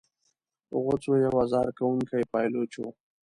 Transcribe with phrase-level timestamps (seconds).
[0.83, 2.89] غوثو یو آزار کوونکی پایلوچ وو.